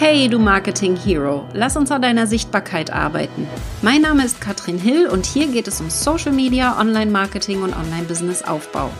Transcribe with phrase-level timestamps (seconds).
[0.00, 3.48] Hey, du Marketing Hero, lass uns an deiner Sichtbarkeit arbeiten.
[3.82, 8.92] Mein Name ist Katrin Hill und hier geht es um Social Media, Online-Marketing und Online-Business-Aufbau.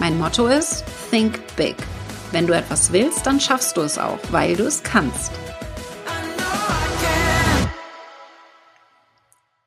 [0.00, 1.76] Mein Motto ist Think Big.
[2.32, 5.30] Wenn du etwas willst, dann schaffst du es auch, weil du es kannst.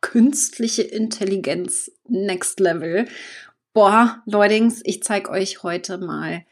[0.01, 3.07] Künstliche Intelligenz Next Level.
[3.73, 6.45] Boah, Leutings, ich zeige euch heute mal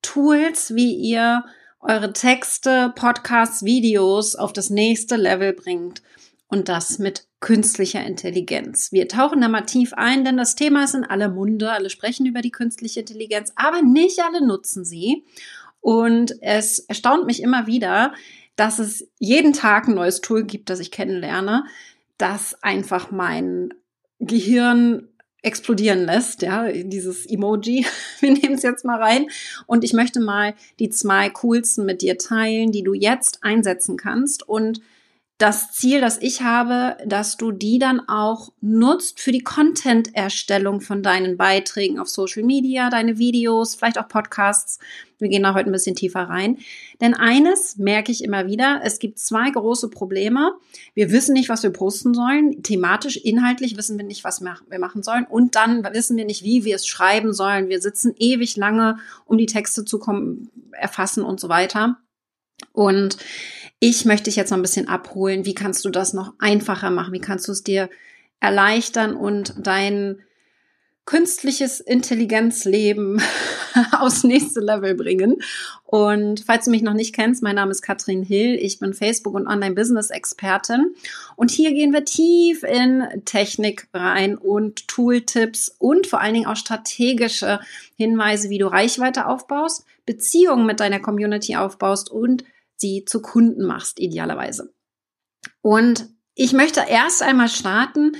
[0.00, 1.44] Tools, wie ihr
[1.80, 6.02] eure Texte, Podcasts, Videos auf das nächste Level bringt
[6.48, 8.92] und das mit künstlicher Intelligenz.
[8.92, 11.72] Wir tauchen da mal tief ein, denn das Thema ist in aller Munde.
[11.72, 15.24] Alle sprechen über die künstliche Intelligenz, aber nicht alle nutzen sie.
[15.80, 18.12] Und es erstaunt mich immer wieder,
[18.56, 21.64] dass es jeden Tag ein neues Tool gibt, das ich kennenlerne,
[22.18, 23.72] das einfach mein
[24.18, 25.08] Gehirn
[25.42, 27.86] explodieren lässt, ja, dieses Emoji.
[28.20, 29.26] Wir nehmen es jetzt mal rein.
[29.66, 34.48] Und ich möchte mal die zwei coolsten mit dir teilen, die du jetzt einsetzen kannst
[34.48, 34.80] und
[35.40, 41.02] das Ziel, das ich habe, dass du die dann auch nutzt für die Content-Erstellung von
[41.02, 44.78] deinen Beiträgen auf Social Media, deine Videos, vielleicht auch Podcasts.
[45.18, 46.58] Wir gehen da heute ein bisschen tiefer rein.
[47.00, 50.52] Denn eines merke ich immer wieder, es gibt zwei große Probleme.
[50.92, 52.62] Wir wissen nicht, was wir posten sollen.
[52.62, 55.24] Thematisch, inhaltlich wissen wir nicht, was wir machen sollen.
[55.24, 57.70] Und dann wissen wir nicht, wie wir es schreiben sollen.
[57.70, 60.00] Wir sitzen ewig lange, um die Texte zu
[60.72, 61.96] erfassen und so weiter.
[62.72, 63.16] Und
[63.78, 65.44] ich möchte dich jetzt noch ein bisschen abholen.
[65.44, 67.12] Wie kannst du das noch einfacher machen?
[67.12, 67.88] Wie kannst du es dir
[68.40, 70.22] erleichtern und dein
[71.10, 73.20] künstliches Intelligenzleben
[73.98, 75.42] aufs nächste Level bringen.
[75.82, 78.54] Und falls du mich noch nicht kennst, mein Name ist Katrin Hill.
[78.54, 80.94] Ich bin Facebook- und Online-Business-Expertin.
[81.34, 86.54] Und hier gehen wir tief in Technik rein und Tooltips und vor allen Dingen auch
[86.54, 87.58] strategische
[87.96, 92.44] Hinweise, wie du Reichweite aufbaust, Beziehungen mit deiner Community aufbaust und
[92.76, 94.72] sie zu Kunden machst, idealerweise.
[95.60, 98.12] Und ich möchte erst einmal starten,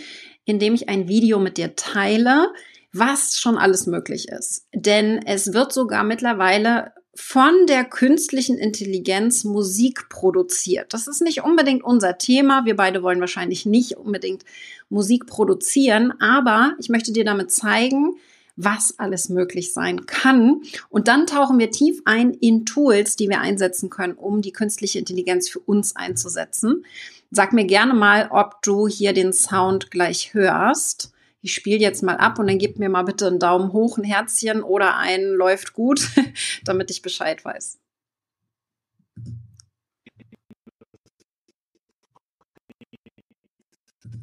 [0.45, 2.53] indem ich ein Video mit dir teile,
[2.93, 4.67] was schon alles möglich ist.
[4.75, 10.95] Denn es wird sogar mittlerweile von der künstlichen Intelligenz Musik produziert.
[10.95, 12.65] Das ist nicht unbedingt unser Thema.
[12.65, 14.45] Wir beide wollen wahrscheinlich nicht unbedingt
[14.89, 18.17] Musik produzieren, aber ich möchte dir damit zeigen,
[18.57, 20.63] was alles möglich sein kann.
[20.89, 24.99] Und dann tauchen wir tief ein in Tools, die wir einsetzen können, um die künstliche
[24.99, 26.85] Intelligenz für uns einzusetzen.
[27.31, 31.13] Sag mir gerne mal, ob du hier den Sound gleich hörst.
[31.43, 34.05] Ich spiele jetzt mal ab und dann gib mir mal bitte einen Daumen hoch, ein
[34.05, 36.09] Herzchen oder ein läuft gut,
[36.65, 37.79] damit ich Bescheid weiß.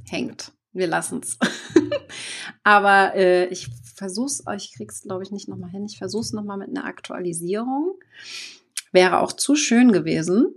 [0.09, 0.51] Hängt.
[0.73, 1.38] Wir lassen's.
[2.63, 5.85] Aber äh, ich versuch's, ich krieg's glaube ich nicht nochmal hin.
[5.85, 7.99] Ich versuch's nochmal mit einer Aktualisierung.
[8.91, 10.53] Wäre auch zu schön gewesen.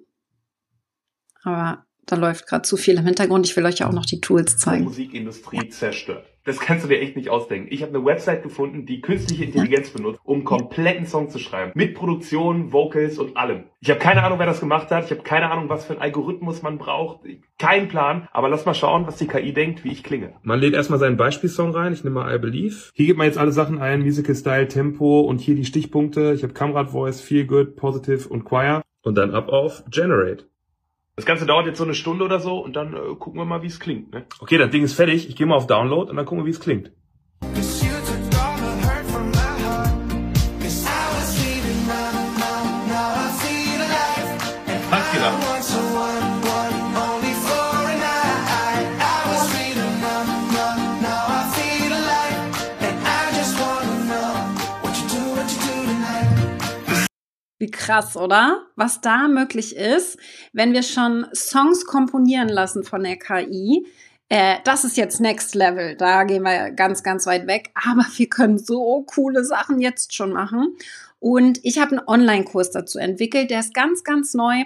[1.43, 3.47] Aber da läuft gerade zu viel im Hintergrund.
[3.47, 4.83] Ich will euch ja auch noch die Tools zeigen.
[4.83, 6.30] Die Musikindustrie zerstört.
[6.51, 7.69] Das kannst du dir echt nicht ausdenken.
[7.71, 11.71] Ich habe eine Website gefunden, die künstliche Intelligenz benutzt, um kompletten Song zu schreiben.
[11.77, 13.67] Mit Produktion, Vocals und allem.
[13.79, 15.05] Ich habe keine Ahnung, wer das gemacht hat.
[15.05, 17.21] Ich habe keine Ahnung, was für ein Algorithmus man braucht.
[17.57, 18.27] Kein Plan.
[18.33, 20.33] Aber lass mal schauen, was die KI denkt, wie ich klinge.
[20.43, 21.93] Man lädt erstmal seinen Beispielsong rein.
[21.93, 22.91] Ich nehme mal I Believe.
[22.95, 24.01] Hier gibt man jetzt alle Sachen ein.
[24.01, 26.33] Musical Style, Tempo und hier die Stichpunkte.
[26.33, 28.83] Ich habe Kamerad Voice, Feel Good, Positive und Choir.
[29.03, 30.50] Und dann ab auf Generate.
[31.21, 33.61] Das Ganze dauert jetzt so eine Stunde oder so und dann äh, gucken wir mal,
[33.61, 34.11] wie es klingt.
[34.11, 34.25] Ne?
[34.39, 35.29] Okay, das Ding ist fertig.
[35.29, 36.93] Ich gehe mal auf Download und dann gucken wir, wie es klingt.
[57.61, 58.67] Wie krass, oder?
[58.75, 60.19] Was da möglich ist,
[60.55, 63.87] wenn wir schon Songs komponieren lassen von der KI.
[64.31, 65.95] Äh, das ist jetzt Next Level.
[65.95, 67.71] Da gehen wir ganz, ganz weit weg.
[67.75, 70.75] Aber wir können so coole Sachen jetzt schon machen.
[71.19, 73.51] Und ich habe einen Online-Kurs dazu entwickelt.
[73.51, 74.65] Der ist ganz, ganz neu.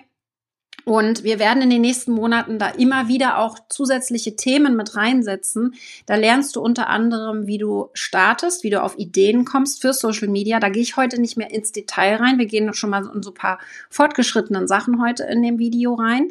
[0.85, 5.75] Und wir werden in den nächsten Monaten da immer wieder auch zusätzliche Themen mit reinsetzen.
[6.07, 10.29] Da lernst du unter anderem, wie du startest, wie du auf Ideen kommst für Social
[10.29, 10.61] Media.
[10.61, 12.39] Da gehe ich heute nicht mehr ins Detail rein.
[12.39, 13.59] Wir gehen schon mal in so ein paar
[13.89, 16.31] fortgeschrittenen Sachen heute in dem Video rein.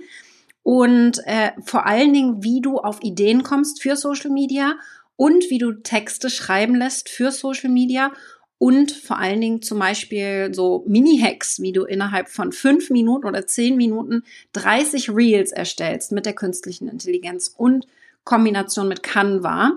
[0.61, 4.75] Und äh, vor allen Dingen, wie du auf Ideen kommst für Social Media
[5.15, 8.11] und wie du Texte schreiben lässt für Social Media
[8.63, 13.45] und vor allen Dingen zum Beispiel so Mini-Hacks, wie du innerhalb von fünf Minuten oder
[13.45, 14.23] zehn Minuten
[14.53, 17.87] 30 Reels erstellst mit der künstlichen Intelligenz und
[18.23, 19.73] Kombination mit Canva.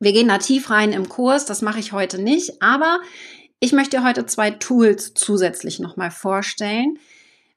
[0.00, 3.00] Wir gehen da tief rein im Kurs, das mache ich heute nicht, aber
[3.60, 6.98] ich möchte dir heute zwei Tools zusätzlich nochmal vorstellen,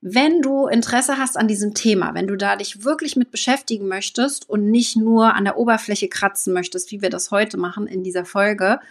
[0.02, 4.50] Wenn du Interesse hast an diesem Thema, wenn du da dich wirklich mit beschäftigen möchtest
[4.50, 8.26] und nicht nur an der Oberfläche kratzen möchtest, wie wir das heute machen in dieser
[8.26, 8.82] Folge,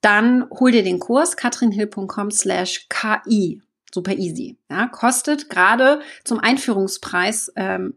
[0.00, 3.62] dann hol dir den Kurs katrinhill.com slash ki.
[3.92, 4.56] Super easy.
[4.70, 7.94] Ja, kostet gerade zum Einführungspreis ähm,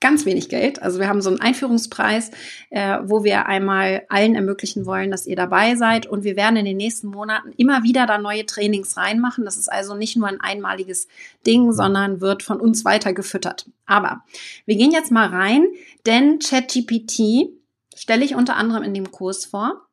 [0.00, 0.82] ganz wenig Geld.
[0.82, 2.30] Also wir haben so einen Einführungspreis,
[2.70, 6.06] äh, wo wir einmal allen ermöglichen wollen, dass ihr dabei seid.
[6.06, 9.44] Und wir werden in den nächsten Monaten immer wieder da neue Trainings reinmachen.
[9.44, 11.08] Das ist also nicht nur ein einmaliges
[11.46, 13.66] Ding, sondern wird von uns weiter gefüttert.
[13.86, 14.24] Aber
[14.66, 15.66] wir gehen jetzt mal rein,
[16.06, 17.50] denn ChatGPT
[17.96, 19.87] stelle ich unter anderem in dem Kurs vor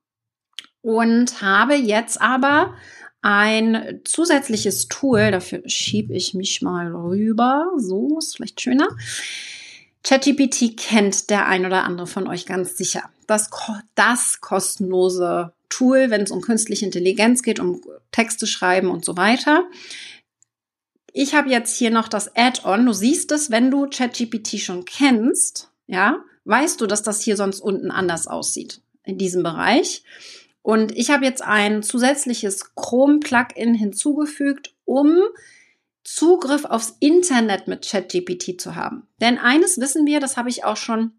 [0.85, 2.75] und habe jetzt aber
[3.23, 8.89] ein zusätzliches Tool, dafür schiebe ich mich mal rüber, so ist vielleicht schöner.
[10.03, 13.09] ChatGPT kennt der ein oder andere von euch ganz sicher.
[13.25, 13.49] Das,
[13.95, 17.81] das kostenlose Tool, wenn es um künstliche Intelligenz geht, um
[18.11, 19.63] Texte schreiben und so weiter.
[21.13, 22.85] Ich habe jetzt hier noch das Add-on.
[22.85, 27.59] Du siehst es, wenn du ChatGPT schon kennst, ja, weißt du, dass das hier sonst
[27.59, 30.03] unten anders aussieht in diesem Bereich.
[30.65, 35.19] Und ich habe jetzt ein zusätzliches Chrome-Plugin hinzugefügt, um
[36.03, 39.05] Zugriff aufs Internet mit ChatGPT zu haben.
[39.21, 41.11] Denn eines wissen wir, das habe ich auch schon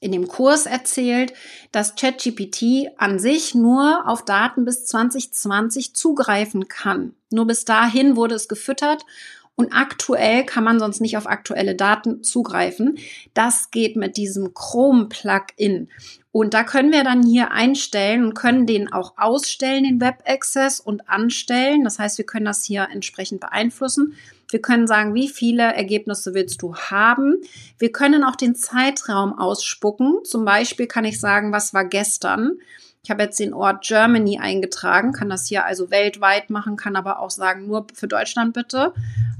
[0.00, 1.32] in dem Kurs erzählt,
[1.72, 7.14] dass ChatGPT an sich nur auf Daten bis 2020 zugreifen kann.
[7.30, 9.06] Nur bis dahin wurde es gefüttert
[9.56, 12.98] und aktuell kann man sonst nicht auf aktuelle Daten zugreifen.
[13.34, 15.88] Das geht mit diesem Chrome-Plugin.
[16.32, 20.80] Und da können wir dann hier einstellen und können den auch ausstellen, den Web Access
[20.80, 21.84] und anstellen.
[21.84, 24.16] Das heißt, wir können das hier entsprechend beeinflussen.
[24.50, 27.36] Wir können sagen, wie viele Ergebnisse willst du haben.
[27.78, 30.24] Wir können auch den Zeitraum ausspucken.
[30.24, 32.58] Zum Beispiel kann ich sagen, was war gestern.
[33.04, 37.20] Ich habe jetzt den Ort Germany eingetragen, kann das hier also weltweit machen, kann aber
[37.20, 38.94] auch sagen, nur für Deutschland bitte.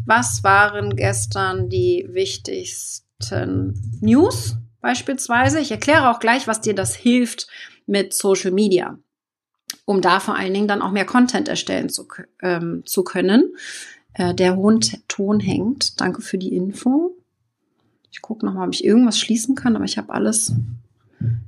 [0.06, 4.56] Was waren gestern die wichtigsten News?
[4.84, 5.60] beispielsweise.
[5.60, 7.46] Ich erkläre auch gleich, was dir das hilft
[7.86, 8.98] mit Social Media,
[9.86, 12.06] um da vor allen Dingen dann auch mehr Content erstellen zu,
[12.42, 13.54] ähm, zu können.
[14.12, 15.98] Äh, der hohen Ton hängt.
[16.02, 17.16] Danke für die Info.
[18.12, 20.52] Ich gucke nochmal, ob ich irgendwas schließen kann, aber ich habe alles.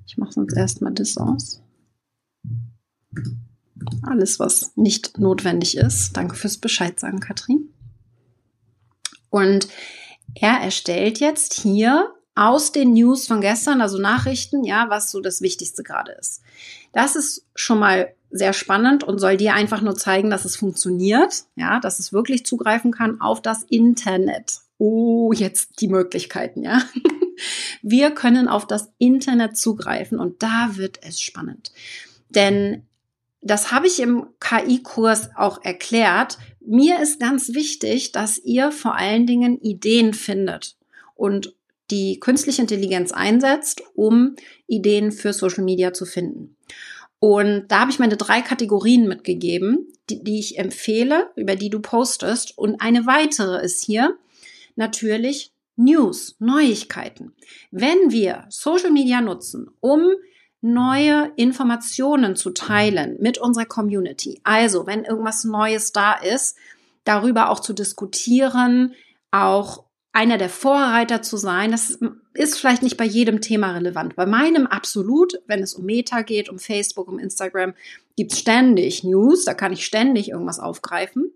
[0.06, 1.60] Ich mache sonst erstmal das aus.
[4.00, 6.16] Alles, was nicht notwendig ist.
[6.16, 7.68] Danke fürs Bescheid sagen, Katrin.
[9.30, 9.68] Und
[10.34, 15.40] er erstellt jetzt hier aus den News von gestern, also Nachrichten, ja, was so das
[15.40, 16.42] Wichtigste gerade ist.
[16.92, 21.44] Das ist schon mal sehr spannend und soll dir einfach nur zeigen, dass es funktioniert,
[21.56, 24.58] ja, dass es wirklich zugreifen kann auf das Internet.
[24.78, 26.82] Oh, jetzt die Möglichkeiten, ja.
[27.82, 31.72] Wir können auf das Internet zugreifen und da wird es spannend.
[32.30, 32.86] Denn
[33.40, 36.38] das habe ich im KI-Kurs auch erklärt.
[36.66, 40.76] Mir ist ganz wichtig, dass ihr vor allen Dingen Ideen findet
[41.14, 41.54] und
[41.90, 44.34] die künstliche Intelligenz einsetzt, um
[44.66, 46.56] Ideen für Social Media zu finden.
[47.20, 51.80] Und da habe ich meine drei Kategorien mitgegeben, die, die ich empfehle, über die du
[51.80, 52.58] postest.
[52.58, 54.18] Und eine weitere ist hier
[54.74, 57.32] natürlich News, Neuigkeiten.
[57.70, 60.10] Wenn wir Social Media nutzen, um
[60.66, 66.56] neue Informationen zu teilen mit unserer Community, also wenn irgendwas Neues da ist,
[67.04, 68.94] darüber auch zu diskutieren,
[69.30, 71.98] auch einer der Vorreiter zu sein, das
[72.34, 74.16] ist vielleicht nicht bei jedem Thema relevant.
[74.16, 77.74] Bei meinem absolut, wenn es um Meta geht, um Facebook, um Instagram,
[78.16, 81.32] gibt es ständig News, da kann ich ständig irgendwas aufgreifen.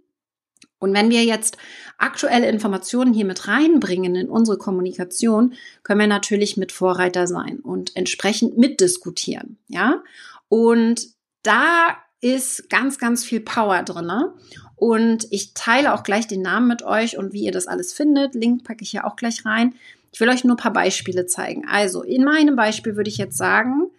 [0.81, 1.59] Und wenn wir jetzt
[1.99, 7.95] aktuelle Informationen hier mit reinbringen in unsere Kommunikation, können wir natürlich mit Vorreiter sein und
[7.97, 10.03] entsprechend mitdiskutieren, ja?
[10.49, 11.07] Und
[11.43, 14.35] da ist ganz, ganz viel Power drinne.
[14.77, 18.35] Und ich teile auch gleich den Namen mit euch und wie ihr das alles findet.
[18.35, 19.75] Link packe ich ja auch gleich rein.
[20.13, 21.67] Ich will euch nur ein paar Beispiele zeigen.
[21.69, 23.91] Also in meinem Beispiel würde ich jetzt sagen,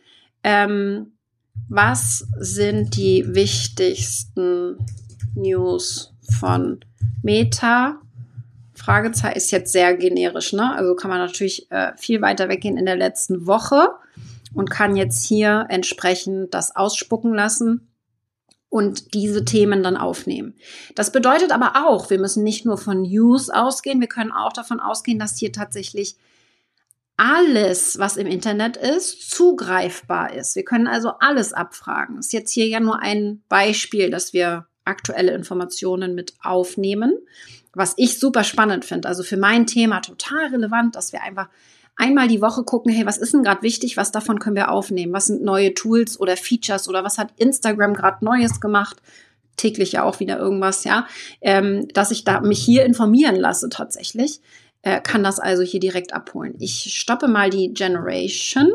[0.43, 1.13] ähm,
[1.69, 4.77] was sind die wichtigsten
[5.35, 6.79] News von
[7.23, 8.01] Meta?
[8.73, 10.73] Fragezeichen ist jetzt sehr generisch, ne?
[10.73, 13.89] Also kann man natürlich äh, viel weiter weggehen in der letzten Woche
[14.53, 17.87] und kann jetzt hier entsprechend das ausspucken lassen
[18.69, 20.55] und diese Themen dann aufnehmen.
[20.95, 24.79] Das bedeutet aber auch, wir müssen nicht nur von News ausgehen, wir können auch davon
[24.79, 26.15] ausgehen, dass hier tatsächlich
[27.17, 30.55] alles, was im Internet ist, zugreifbar ist.
[30.55, 32.15] Wir können also alles abfragen.
[32.15, 37.17] Das ist jetzt hier ja nur ein Beispiel, dass wir aktuelle Informationen mit aufnehmen,
[37.73, 39.07] was ich super spannend finde.
[39.07, 41.49] Also für mein Thema total relevant, dass wir einfach
[41.95, 45.13] einmal die Woche gucken, hey, was ist denn gerade wichtig, was davon können wir aufnehmen?
[45.13, 48.97] Was sind neue Tools oder Features oder was hat Instagram gerade Neues gemacht?
[49.57, 51.07] täglich ja auch wieder irgendwas, ja,
[51.41, 54.41] ähm, dass ich da mich hier informieren lasse tatsächlich,
[54.81, 56.55] äh, kann das also hier direkt abholen.
[56.59, 58.71] Ich stoppe mal die Generation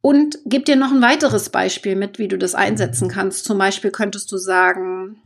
[0.00, 3.44] und gebe dir noch ein weiteres Beispiel mit, wie du das einsetzen kannst.
[3.44, 5.16] Zum Beispiel könntest du sagen,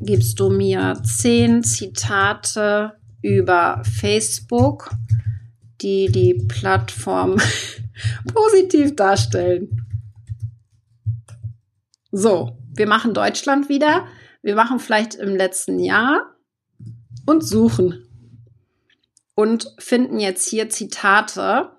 [0.00, 2.92] gibst du mir zehn Zitate
[3.22, 4.90] über Facebook,
[5.80, 7.36] die die Plattform
[8.32, 9.86] positiv darstellen.
[12.10, 14.06] So, wir machen Deutschland wieder.
[14.42, 16.34] Wir machen vielleicht im letzten Jahr
[17.26, 18.04] und suchen.
[19.34, 21.70] Und finden jetzt hier Zitate,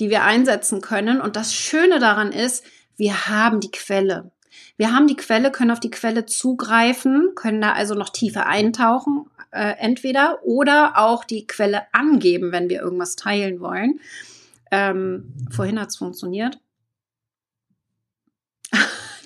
[0.00, 1.20] die wir einsetzen können.
[1.20, 2.64] Und das Schöne daran ist,
[2.96, 4.32] wir haben die Quelle.
[4.76, 9.26] Wir haben die Quelle, können auf die Quelle zugreifen, können da also noch tiefer eintauchen,
[9.50, 14.00] äh, entweder oder auch die Quelle angeben, wenn wir irgendwas teilen wollen.
[14.70, 16.58] Ähm, vorhin hat es funktioniert.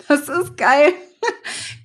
[0.07, 0.93] Das ist geil.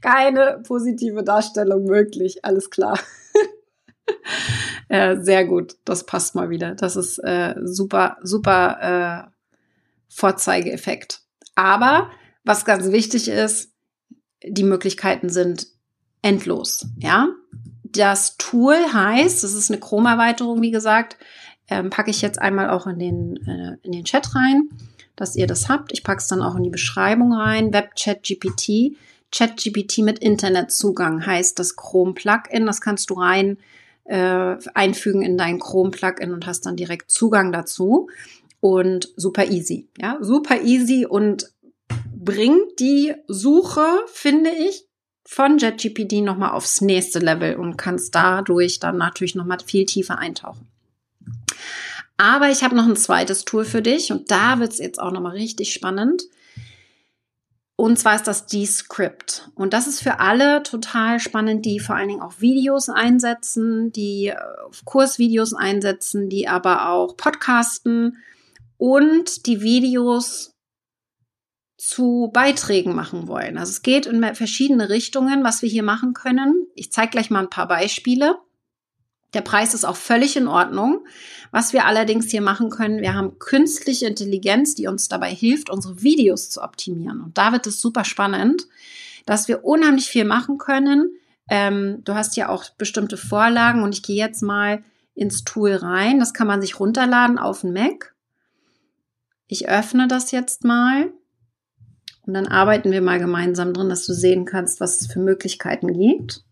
[0.01, 2.43] Keine positive Darstellung möglich.
[2.43, 2.99] Alles klar.
[4.89, 5.77] äh, sehr gut.
[5.85, 6.75] Das passt mal wieder.
[6.75, 9.31] Das ist äh, super, super äh,
[10.09, 11.21] Vorzeigeeffekt.
[11.55, 12.09] Aber
[12.43, 13.71] was ganz wichtig ist,
[14.43, 15.67] die Möglichkeiten sind
[16.21, 16.87] endlos.
[16.97, 17.29] Ja,
[17.83, 21.17] das Tool heißt, das ist eine Chrome-Erweiterung, wie gesagt,
[21.69, 24.69] ähm, packe ich jetzt einmal auch in den, äh, in den Chat rein
[25.19, 25.91] dass ihr das habt.
[25.91, 27.73] Ich packe es dann auch in die Beschreibung rein.
[27.73, 28.95] WebChat GPT.
[29.31, 32.65] ChatGPT mit Internetzugang heißt das Chrome-Plugin.
[32.65, 33.57] Das kannst du rein
[34.09, 38.09] äh, einfügen in dein Chrome-Plugin und hast dann direkt Zugang dazu.
[38.59, 39.87] Und super easy.
[39.97, 41.49] Ja, super easy und
[42.13, 44.85] bringt die Suche, finde ich,
[45.25, 50.67] von JetGPT nochmal aufs nächste Level und kannst dadurch dann natürlich nochmal viel tiefer eintauchen.
[52.17, 55.11] Aber ich habe noch ein zweites Tool für dich und da wird es jetzt auch
[55.11, 56.23] nochmal richtig spannend.
[57.79, 59.49] Und zwar ist das Descript.
[59.55, 64.27] Und das ist für alle total spannend, die vor allen Dingen auch Videos einsetzen, die
[64.27, 64.35] äh,
[64.83, 68.17] Kursvideos einsetzen, die aber auch podcasten
[68.75, 70.57] und die Videos
[71.77, 73.57] zu Beiträgen machen wollen.
[73.57, 76.67] Also es geht in verschiedene Richtungen, was wir hier machen können.
[76.75, 78.39] Ich zeige gleich mal ein paar Beispiele.
[79.33, 81.05] Der Preis ist auch völlig in Ordnung.
[81.51, 86.01] Was wir allerdings hier machen können, wir haben künstliche Intelligenz, die uns dabei hilft, unsere
[86.01, 87.21] Videos zu optimieren.
[87.21, 88.67] Und da wird es super spannend,
[89.25, 91.11] dass wir unheimlich viel machen können.
[91.49, 94.83] Ähm, du hast ja auch bestimmte Vorlagen und ich gehe jetzt mal
[95.15, 96.19] ins Tool rein.
[96.19, 98.15] Das kann man sich runterladen auf den Mac.
[99.47, 101.11] Ich öffne das jetzt mal
[102.21, 105.91] und dann arbeiten wir mal gemeinsam drin, dass du sehen kannst, was es für Möglichkeiten
[105.93, 106.43] gibt.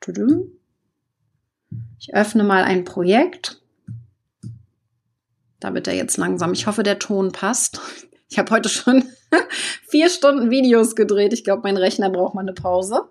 [0.00, 0.59] Tudum.
[2.00, 3.60] Ich öffne mal ein Projekt.
[5.60, 6.54] Da wird er jetzt langsam.
[6.54, 7.78] Ich hoffe, der Ton passt.
[8.30, 9.04] Ich habe heute schon
[9.86, 11.34] vier Stunden Videos gedreht.
[11.34, 13.02] Ich glaube, mein Rechner braucht mal eine Pause.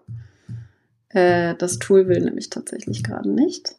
[1.10, 3.76] Äh, das Tool will nämlich tatsächlich gerade nicht.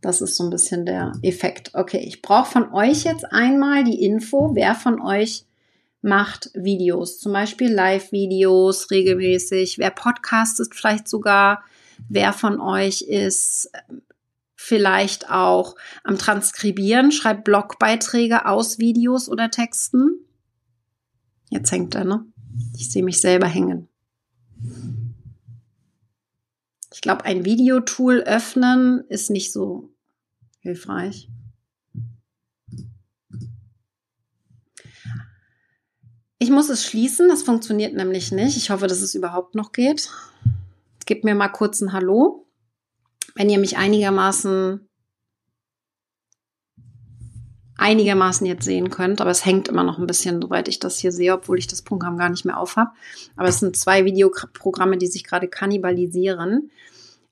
[0.00, 1.72] Das ist so ein bisschen der Effekt.
[1.74, 5.44] Okay, ich brauche von euch jetzt einmal die Info, wer von euch
[6.00, 11.64] macht Videos, zum Beispiel Live-Videos regelmäßig, wer podcastet vielleicht sogar,
[12.08, 13.70] Wer von euch ist
[14.56, 20.20] vielleicht auch am Transkribieren, schreibt Blogbeiträge aus Videos oder Texten?
[21.50, 22.24] Jetzt hängt er, ne?
[22.76, 23.88] Ich sehe mich selber hängen.
[26.92, 29.90] Ich glaube, ein Videotool öffnen ist nicht so
[30.60, 31.28] hilfreich.
[36.38, 38.56] Ich muss es schließen, das funktioniert nämlich nicht.
[38.56, 40.10] Ich hoffe, dass es überhaupt noch geht
[41.06, 42.46] gebt mir mal kurz ein Hallo,
[43.34, 44.88] wenn ihr mich einigermaßen
[47.76, 51.12] einigermaßen jetzt sehen könnt, aber es hängt immer noch ein bisschen, soweit ich das hier
[51.12, 52.94] sehe, obwohl ich das Programm gar nicht mehr aufhab.
[53.36, 56.70] Aber es sind zwei Videoprogramme, die sich gerade kannibalisieren.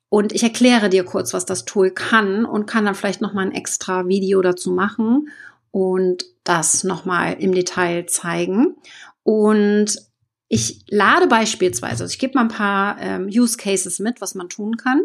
[0.09, 3.47] Und ich erkläre dir kurz, was das Tool kann und kann dann vielleicht noch mal
[3.47, 5.29] ein extra Video dazu machen
[5.71, 8.76] und das noch mal im Detail zeigen.
[9.23, 10.12] Und
[10.55, 14.51] ich lade beispielsweise, also ich gebe mal ein paar ähm, Use Cases mit, was man
[14.51, 15.01] tun kann.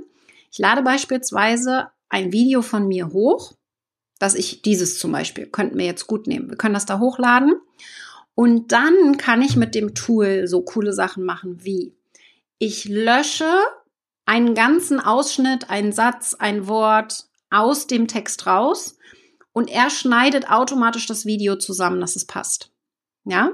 [0.51, 3.53] Ich lade beispielsweise ein Video von mir hoch,
[4.19, 6.49] dass ich dieses zum Beispiel, könnten wir jetzt gut nehmen.
[6.49, 7.53] Wir können das da hochladen
[8.35, 11.95] und dann kann ich mit dem Tool so coole Sachen machen wie
[12.59, 13.49] ich lösche
[14.25, 18.97] einen ganzen Ausschnitt, einen Satz, ein Wort aus dem Text raus
[19.53, 22.69] und er schneidet automatisch das Video zusammen, dass es passt.
[23.23, 23.53] Ja?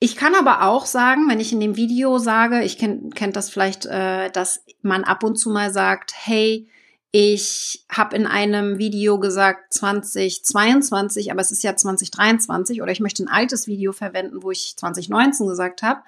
[0.00, 3.50] Ich kann aber auch sagen, wenn ich in dem Video sage, ich kennt kennt das
[3.50, 6.68] vielleicht, äh, dass man ab und zu mal sagt, hey,
[7.10, 13.24] Ich habe in einem Video gesagt 2022, aber es ist ja 2023 oder ich möchte
[13.24, 16.02] ein altes Video verwenden, wo ich 2019 gesagt habe.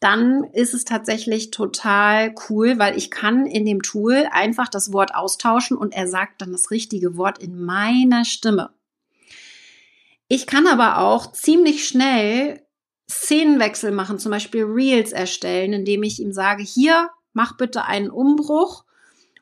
[0.00, 5.14] Dann ist es tatsächlich total cool, weil ich kann in dem Tool einfach das Wort
[5.14, 8.70] austauschen und er sagt dann das richtige Wort in meiner Stimme.
[10.28, 12.60] Ich kann aber auch ziemlich schnell
[13.10, 18.84] Szenenwechsel machen, zum Beispiel Reels erstellen, indem ich ihm sage, hier, mach bitte einen Umbruch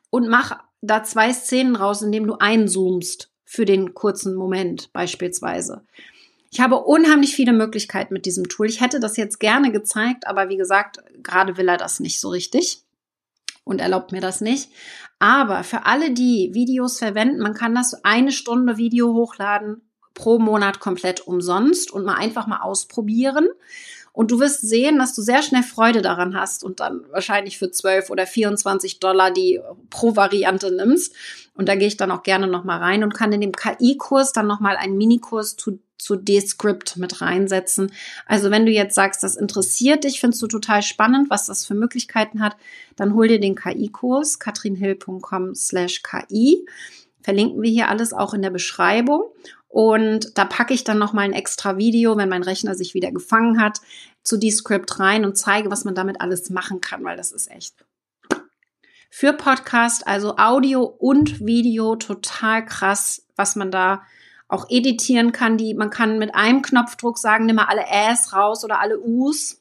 [0.09, 5.85] und mach da zwei Szenen raus, indem du einzoomst für den kurzen Moment beispielsweise.
[6.51, 8.67] Ich habe unheimlich viele Möglichkeiten mit diesem Tool.
[8.67, 12.29] Ich hätte das jetzt gerne gezeigt, aber wie gesagt, gerade will er das nicht so
[12.29, 12.83] richtig
[13.63, 14.69] und erlaubt mir das nicht.
[15.19, 19.81] Aber für alle, die Videos verwenden, man kann das eine Stunde Video hochladen
[20.13, 23.47] pro Monat komplett umsonst und mal einfach mal ausprobieren.
[24.13, 27.71] Und du wirst sehen, dass du sehr schnell Freude daran hast und dann wahrscheinlich für
[27.71, 31.15] 12 oder 24 Dollar die pro Variante nimmst.
[31.55, 34.47] Und da gehe ich dann auch gerne nochmal rein und kann in dem KI-Kurs dann
[34.47, 37.91] nochmal einen Minikurs zu, zu Descript mit reinsetzen.
[38.25, 41.75] Also wenn du jetzt sagst, das interessiert dich, findest du total spannend, was das für
[41.75, 42.57] Möglichkeiten hat,
[42.97, 46.65] dann hol dir den KI-Kurs, katrinhill.com slash KI.
[47.21, 49.23] Verlinken wir hier alles auch in der Beschreibung.
[49.71, 53.11] Und da packe ich dann noch mal ein extra Video, wenn mein Rechner sich wieder
[53.11, 53.79] gefangen hat,
[54.23, 57.75] zu Descript rein und zeige, was man damit alles machen kann, weil das ist echt
[59.11, 64.03] für Podcast, also Audio und Video total krass, was man da
[64.47, 65.57] auch editieren kann.
[65.57, 69.60] Die, man kann mit einem Knopfdruck sagen, nimm mal alle Äs raus oder alle Us.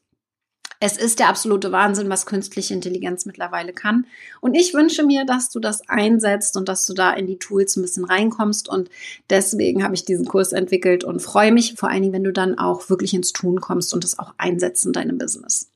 [0.82, 4.06] Es ist der absolute Wahnsinn, was künstliche Intelligenz mittlerweile kann.
[4.40, 7.76] Und ich wünsche mir, dass du das einsetzt und dass du da in die Tools
[7.76, 8.66] ein bisschen reinkommst.
[8.66, 8.88] Und
[9.28, 12.58] deswegen habe ich diesen Kurs entwickelt und freue mich vor allen Dingen, wenn du dann
[12.58, 15.70] auch wirklich ins Tun kommst und es auch einsetzt in deinem Business.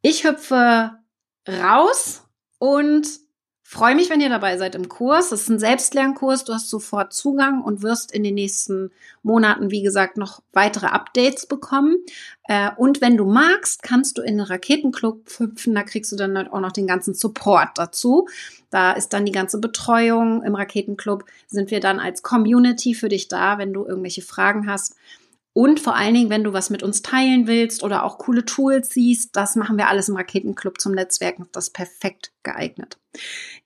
[0.00, 0.92] Ich hüpfe
[1.46, 2.22] raus
[2.58, 3.06] und
[3.68, 5.30] Freue mich, wenn ihr dabei seid im Kurs.
[5.30, 6.44] Das ist ein Selbstlernkurs.
[6.44, 8.92] Du hast sofort Zugang und wirst in den nächsten
[9.24, 11.96] Monaten, wie gesagt, noch weitere Updates bekommen.
[12.44, 15.74] Äh, und wenn du magst, kannst du in den Raketenclub hüpfen.
[15.74, 18.28] Da kriegst du dann halt auch noch den ganzen Support dazu.
[18.70, 20.44] Da ist dann die ganze Betreuung.
[20.44, 24.94] Im Raketenclub sind wir dann als Community für dich da, wenn du irgendwelche Fragen hast.
[25.56, 28.90] Und vor allen Dingen, wenn du was mit uns teilen willst oder auch coole Tools
[28.90, 31.48] siehst, das machen wir alles im Raketenclub zum Netzwerken.
[31.52, 32.98] Das ist perfekt geeignet.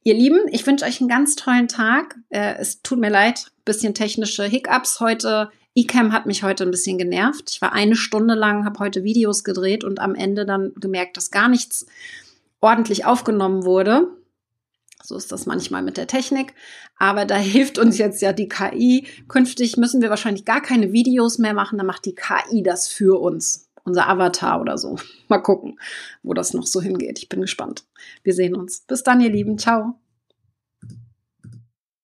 [0.04, 2.14] Ihr Lieben, ich wünsche euch einen ganz tollen Tag.
[2.28, 5.50] Äh, es tut mir leid, bisschen technische Hiccups heute.
[5.74, 7.50] eCam hat mich heute ein bisschen genervt.
[7.50, 11.32] Ich war eine Stunde lang, habe heute Videos gedreht und am Ende dann gemerkt, dass
[11.32, 11.86] gar nichts
[12.60, 14.06] ordentlich aufgenommen wurde.
[15.02, 16.54] So ist das manchmal mit der Technik.
[16.96, 19.06] Aber da hilft uns jetzt ja die KI.
[19.28, 21.78] Künftig müssen wir wahrscheinlich gar keine Videos mehr machen.
[21.78, 23.68] Da macht die KI das für uns.
[23.84, 24.96] Unser Avatar oder so.
[25.28, 25.80] Mal gucken,
[26.22, 27.18] wo das noch so hingeht.
[27.18, 27.84] Ich bin gespannt.
[28.22, 28.80] Wir sehen uns.
[28.86, 29.58] Bis dann, ihr Lieben.
[29.58, 29.98] Ciao.